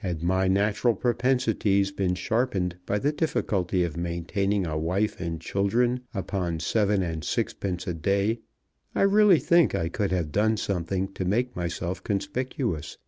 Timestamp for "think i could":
9.38-10.10